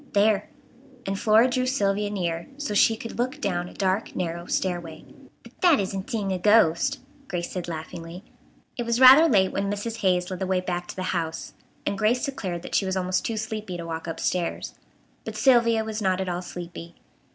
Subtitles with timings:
[0.13, 0.49] "There,"
[1.05, 5.05] and Flora drew Sylvia near so she could look down a dark narrow stairway.
[5.43, 8.23] "But that isn't seeing a ghost," Grace said laughingly.
[8.77, 9.97] It was rather late when Mrs.
[9.97, 11.53] Hayes led the way back to the house,
[11.85, 14.73] and Grace declared that she was almost too sleepy to walk up stairs.
[15.23, 16.95] But Sylvia was not at all sleepy.